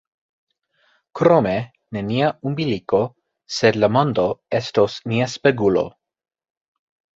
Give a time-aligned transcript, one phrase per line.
[1.19, 1.51] Krome,
[1.97, 3.03] ne nia umbiliko,
[3.59, 4.27] sed la mondo
[4.63, 5.87] estos nia spegulo.